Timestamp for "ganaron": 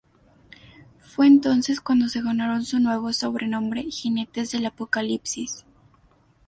2.23-2.65